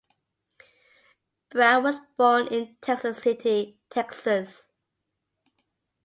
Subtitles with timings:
[1.51, 4.67] Brown was born in Texas City, Texas.